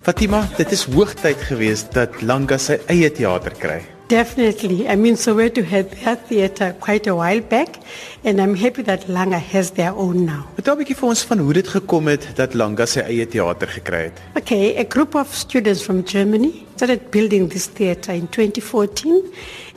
[0.00, 3.80] Fatima, dit is hoogtyd geweest dat Langa sy eie teater kry.
[4.10, 4.88] Definitely.
[4.88, 7.78] I mean, Soweto had their theatre quite a while back,
[8.24, 10.48] and I'm happy that Langa has their own now.
[10.56, 13.68] Vertel 'n bietjie vir ons van hoe dit gekom het dat Langa sy eie teater
[13.68, 14.18] gekry het.
[14.34, 19.22] Okay, a group of students from Germany started building this theatre in 2014,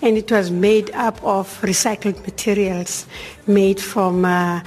[0.02, 3.06] and it was made up of recycled materials
[3.46, 4.62] made from uh,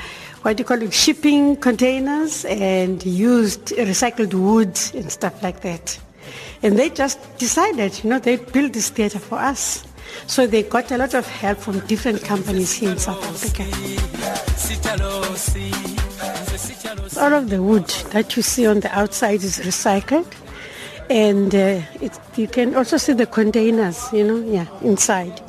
[0.46, 5.98] what do you call it, shipping containers and used recycled wood and stuff like that.
[6.62, 9.84] And they just decided, you know, they built this theater for us.
[10.28, 13.64] So they got a lot of help from different companies here in South Africa.
[17.20, 20.32] All of the wood that you see on the outside is recycled.
[21.10, 25.42] And uh, it, you can also see the containers, you know, yeah, inside.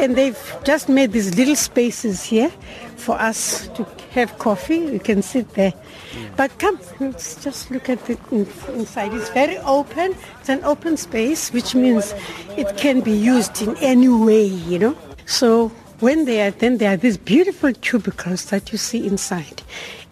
[0.00, 2.50] And they've just made these little spaces here
[2.96, 4.78] for us to have coffee.
[4.78, 5.72] You can sit there.
[5.72, 6.36] Mm.
[6.36, 9.12] But come, let's just look at it inside.
[9.12, 10.16] It's very open.
[10.40, 12.14] It's an open space, which means
[12.56, 14.96] it can be used in any way, you know.
[15.26, 15.68] So
[16.00, 19.62] when they are, then there are these beautiful cubicles that you see inside.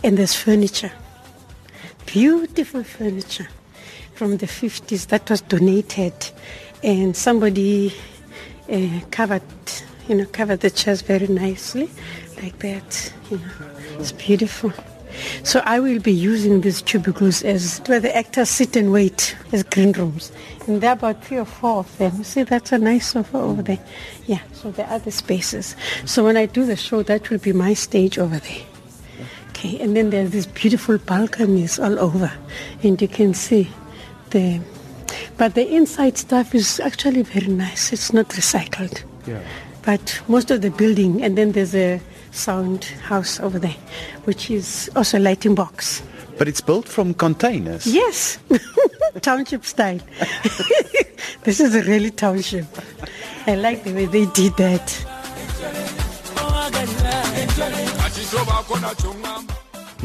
[0.05, 0.93] And there's furniture.
[2.05, 3.49] Beautiful furniture
[4.15, 6.13] from the 50s that was donated.
[6.83, 7.95] And somebody
[8.71, 9.43] uh, covered,
[10.09, 11.91] you know, covered the chairs very nicely,
[12.43, 13.13] like that.
[13.31, 13.45] You know,
[13.99, 14.73] it's beautiful.
[15.43, 19.63] So I will be using these cubicles as where the actors sit and wait as
[19.63, 20.31] green rooms.
[20.67, 22.23] And there are about three or four of them.
[22.25, 23.81] See, that's a nice sofa over there.
[24.27, 25.75] Yeah, so there are the spaces.
[26.05, 28.63] So when I do the show, that will be my stage over there.
[29.51, 32.31] Okay, and then there's these beautiful balconies all over.
[32.83, 33.69] And you can see
[34.31, 34.61] the
[35.39, 37.93] but the inside stuff is actually very nice.
[37.93, 39.05] It's not recycled.
[39.27, 39.39] Ja.
[39.83, 42.01] But most of the building, and then there's a
[42.33, 43.77] sound house over there,
[44.25, 46.03] which is also a lighting box.
[46.37, 47.87] But it's built from containers.
[47.87, 48.39] Yes,
[49.23, 50.01] township style.
[51.45, 52.67] this is a really township.
[53.47, 55.05] I like the way they did that.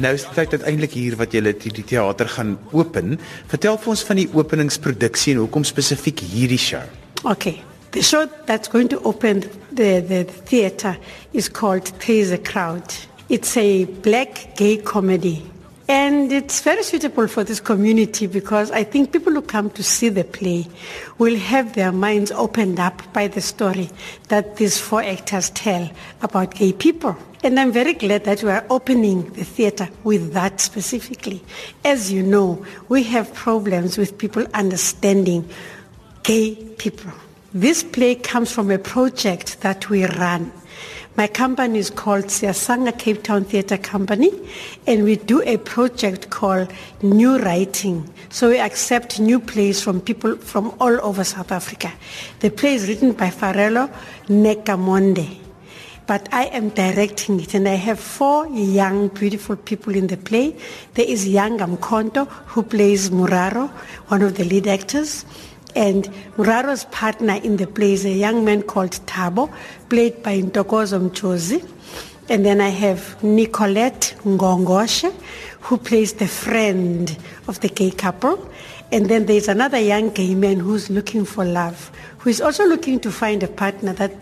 [0.04, 3.16] Nou is dit tyd uiteindelik hier wat julle die, die teater gaan open.
[3.52, 6.84] Vertel vir ons van die openingsproduksie en hoekom spesifiek hierdie show.
[7.24, 7.62] Okay.
[7.94, 10.98] The show that's going to open the, the theater
[11.32, 12.84] is called Praise the Crowd.
[13.30, 15.53] It's a black gay comedy.
[15.88, 20.08] And it's very suitable for this community because I think people who come to see
[20.08, 20.68] the play
[21.18, 23.90] will have their minds opened up by the story
[24.30, 25.92] that these four actors tell
[26.22, 27.18] about gay people.
[27.44, 31.44] And I'm very glad that we are opening the theater with that specifically.
[31.84, 35.50] As you know, we have problems with people understanding
[36.24, 37.12] gay people.
[37.54, 40.54] This play comes from a project that we run.
[41.16, 44.32] My company is called Siasanga Cape Town Theatre Company,
[44.88, 48.10] and we do a project called New Writing.
[48.30, 51.92] So we accept new plays from people from all over South Africa.
[52.40, 53.94] The play is written by Farello
[54.26, 55.38] Nekamonde,
[56.08, 60.56] but I am directing it, and I have four young, beautiful people in the play.
[60.96, 63.70] There is Yangam Konto, who plays Muraro,
[64.08, 65.26] one of the lead actors.
[65.76, 69.52] And Muraro's partner in the play is a young man called Tabo,
[69.90, 71.68] played by Ntokozo Mchozi.
[72.30, 75.14] And then I have Nicolette Ngongoshe,
[75.62, 77.18] who plays the friend
[77.48, 78.50] of the gay couple.
[78.92, 83.00] And then there's another young gay man who's looking for love, who is also looking
[83.02, 84.14] to find a partner that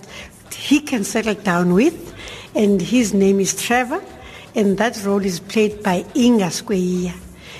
[0.55, 2.15] he can settle down with.
[2.55, 4.01] And his name is Trevor.
[4.55, 7.13] And that role is played by Inga Squeia.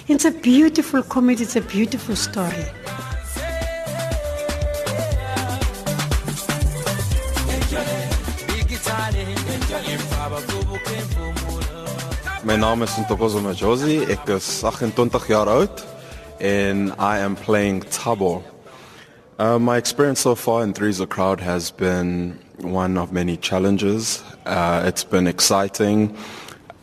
[0.08, 2.66] It's a beautiful comedy, it's a beautiful story.
[9.71, 9.77] My
[12.57, 14.09] name is Ntokozo Majosi.
[14.09, 15.69] Ek is 28 jaar oud
[16.41, 18.43] and I am playing Tabo.
[19.39, 24.21] Uh, my experience so far in Three's Crowd has been one of many challenges.
[24.45, 26.17] Uh, it's been exciting.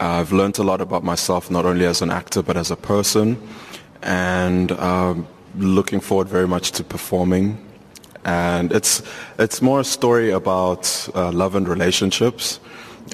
[0.01, 3.37] I've learned a lot about myself, not only as an actor, but as a person.
[4.01, 5.27] And um,
[5.59, 7.59] looking forward very much to performing.
[8.25, 9.03] And it's,
[9.39, 12.61] it's more a story about uh, love and relationships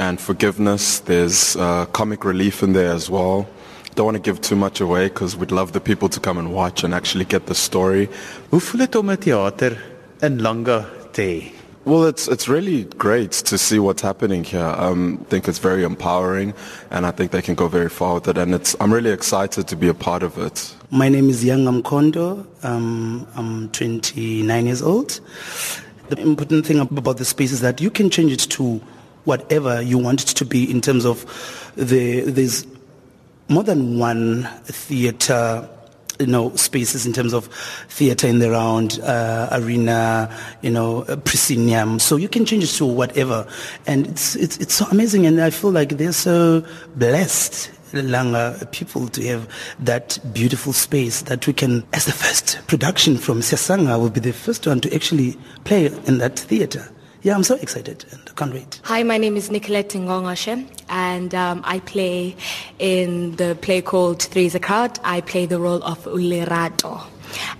[0.00, 1.00] and forgiveness.
[1.00, 3.46] There's uh, comic relief in there as well.
[3.94, 6.52] Don't want to give too much away because we'd love the people to come and
[6.52, 8.08] watch and actually get the story.
[8.50, 9.78] Hoe voel dit om 'n teater
[10.22, 11.64] in Langa te hê?
[11.86, 14.74] Well, it's it's really great to see what's happening here.
[14.78, 16.54] Um, I think it's very empowering,
[16.90, 18.38] and I think they can go very far with it.
[18.38, 20.74] And it's I'm really excited to be a part of it.
[20.90, 22.46] My name is Yangam Kondo.
[22.62, 25.20] Um, I'm 29 years old.
[26.08, 28.80] The important thing about the space is that you can change it to
[29.24, 31.24] whatever you want it to be in terms of
[31.76, 32.66] the there's
[33.48, 35.68] more than one theatre
[36.20, 37.46] you know, spaces in terms of
[37.88, 40.32] theatre in the round, uh, arena,
[40.62, 41.98] you know, proscenium.
[41.98, 43.46] So you can change it to whatever.
[43.86, 45.26] And it's, it's, it's so amazing.
[45.26, 46.64] And I feel like they're so
[46.96, 47.70] blessed.
[47.92, 49.48] Langa people to have
[49.78, 54.32] that beautiful space that we can, as the first production from Sesanga, will be the
[54.32, 56.90] first one to actually play in that theatre.
[57.24, 58.82] Yeah, I'm so excited and I can't wait.
[58.84, 62.36] Hi, my name is Nicolette Ngongoshe and um, I play
[62.78, 64.98] in the play called Three is a Crowd.
[65.02, 67.02] I play the role of Ulirato.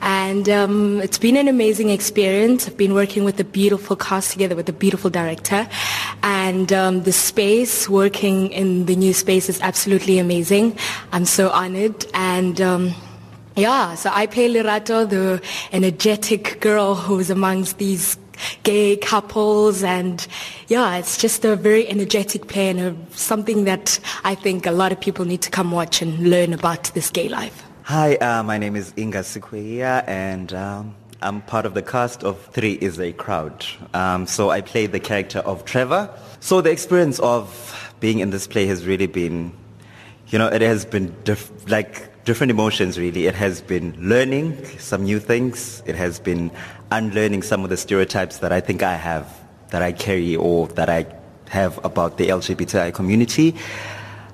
[0.03, 2.69] And um, it's been an amazing experience.
[2.69, 5.67] I've been working with a beautiful cast together with a beautiful director.
[6.23, 10.79] And um, the space, working in the new space is absolutely amazing.
[11.11, 12.05] I'm so honored.
[12.13, 12.95] And um,
[13.57, 15.41] yeah, so I play Lirato, the
[15.73, 18.19] energetic girl who's amongst these
[18.63, 20.27] gay couples and
[20.69, 24.93] yeah it's just a very energetic play and a, something that i think a lot
[24.93, 27.63] of people need to come watch and learn about this gay life.
[27.85, 32.41] Hi uh, my name is inga Sikweya and um, i'm part of the cast of
[32.47, 33.67] three is a crowd.
[33.93, 36.09] Um, so i play the character of trevor.
[36.41, 39.53] So the experience of being in this play has really been
[40.29, 43.27] you know it has been diff- like different emotions really.
[43.27, 45.83] It has been learning some new things.
[45.87, 46.51] It has been
[46.91, 49.27] unlearning some of the stereotypes that I think I have,
[49.71, 51.07] that I carry or that I
[51.49, 53.55] have about the LGBTI community.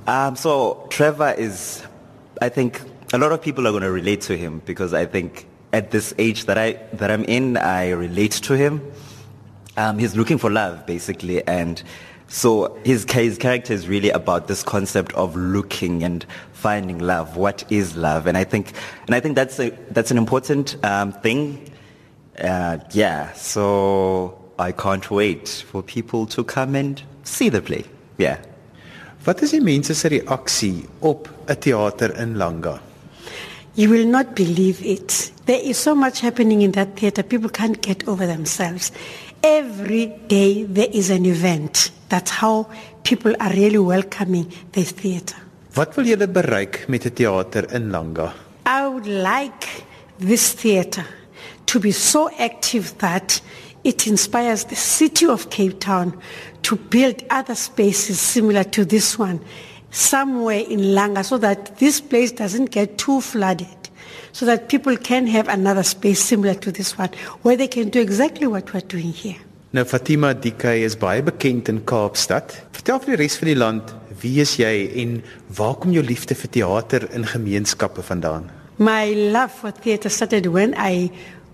[0.07, 1.83] Um, so Trevor is,
[2.41, 2.81] I think
[3.13, 6.15] a lot of people are going to relate to him because I think at this
[6.19, 8.93] age that I that I'm in, I relate to him.
[9.77, 11.83] Um, he's looking for love basically, and
[12.27, 17.37] so his, his character is really about this concept of looking and finding love.
[17.37, 18.27] What is love?
[18.27, 18.73] And I think,
[19.07, 21.73] and I think that's a, that's an important um, thing.
[22.39, 23.33] Uh, yeah.
[23.33, 27.85] So I can't wait for people to come and see the play.
[28.17, 28.39] Yeah.
[29.27, 32.81] Wat is die mense se reaksie op 'n teater in Langa?
[33.75, 35.31] You will not believe it.
[35.47, 37.23] There is so much happening in that theater.
[37.23, 38.93] People can't get over themselves.
[39.43, 41.91] Every day there is an event.
[42.11, 42.69] That's how
[43.05, 45.37] people are really welcoming this theater.
[45.75, 48.35] Wat wil julle bereik met 'n teater in Langa?
[48.67, 49.85] I would like
[50.19, 51.07] this theater
[51.65, 53.41] to be so active that
[53.83, 56.13] it inspires the city of Cape Town
[56.63, 59.41] to build other spaces similar to this one
[59.91, 63.80] somewhere in Langa so that this place doesn't get too flooded
[64.33, 67.11] so that people can have another space similar to this one
[67.43, 69.39] where they can do exactly what we're doing here.
[69.73, 72.57] Nou Fatima Dikay is baie bekend in Kaapstad.
[72.75, 75.21] Vertel vir die res van die land, wie is jy en
[75.55, 78.51] waar kom jou liefde vir teater in gemeenskappe vandaan?
[78.83, 81.13] My love for theater started when I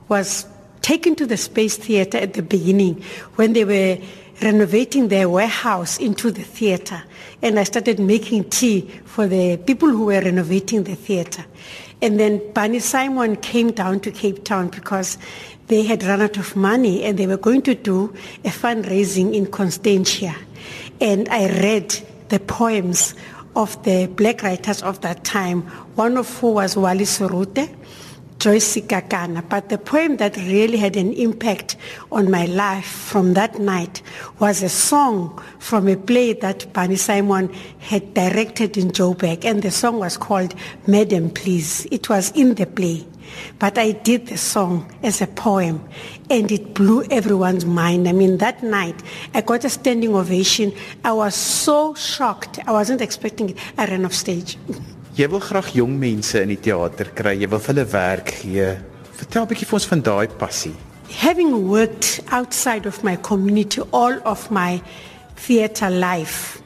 [0.09, 0.47] was
[0.87, 3.03] taken to the Space Theater at the beginning
[3.35, 3.99] when they were
[4.41, 7.03] renovating their warehouse into the theater
[7.43, 11.45] and I started making tea for the people who were renovating the theater.
[12.01, 15.19] And then Barney Simon came down to Cape Town because
[15.67, 19.47] they had run out of money and they were going to do a fundraising in
[19.47, 20.37] Constantia.
[21.01, 21.99] And I read
[22.29, 23.17] the poems
[23.57, 25.63] of the black writers of that time,
[25.97, 27.75] one of who was Wally Serote,
[28.47, 29.43] Joyce Sikakane.
[29.49, 31.77] But the poem that really had an impact
[32.13, 34.03] on my life from that night
[34.39, 39.45] was a song from a play that Barney Simon had directed in Joburg.
[39.45, 40.55] And the song was called
[40.87, 41.89] Madam Please.
[41.91, 43.05] It was in the play.
[43.59, 45.85] But I did the song as a poem
[46.31, 48.09] and it blew everyone's mind.
[48.09, 49.03] I mean, that night
[49.35, 50.73] I got a standing ovation.
[51.03, 52.61] I was so shocked.
[52.65, 53.59] I wasn't expecting it.
[53.77, 54.57] I ran off stage.
[55.17, 57.33] Jy wil graag jong mense in die teater kry.
[57.41, 58.67] Jy wil hulle werk gee.
[59.17, 60.75] Vertel 'n bietjie vir ons van daai passie.
[61.09, 64.83] Having worked outside of my community all of my
[65.37, 66.61] theater life,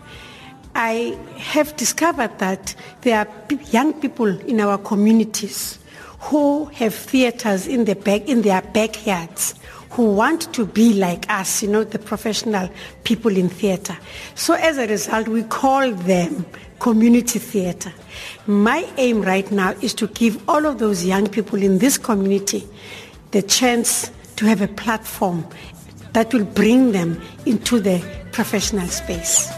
[0.74, 1.14] I
[1.54, 3.28] have discovered that there are
[3.70, 5.78] young people in our communities
[6.20, 9.54] who have theaters in, the back, in their backyards
[9.90, 12.70] who want to be like us, you know, the professional
[13.04, 13.96] people in theater.
[14.34, 16.46] So as a result, we call them
[16.78, 17.92] community theater.
[18.46, 22.66] My aim right now is to give all of those young people in this community
[23.32, 25.46] the chance to have a platform
[26.12, 29.50] that will bring them into the professional space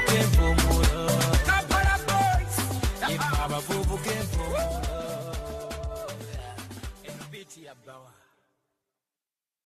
[0.00, 0.79] looking for more.